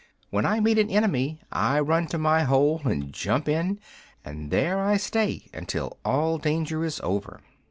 When 0.31 0.47
I 0.47 0.59
meet 0.59 0.79
an 0.79 0.89
enemy 0.89 1.43
I 1.51 1.79
run 1.79 2.07
to 2.07 2.17
my 2.17 2.41
hole 2.41 2.81
and 2.85 3.13
jump 3.13 3.47
in, 3.47 3.79
and 4.25 4.49
there 4.49 4.79
I 4.79 4.97
stay 4.97 5.47
until 5.53 5.99
all 6.03 6.39
danger 6.39 6.83
is 6.83 6.99
over." 7.01 7.39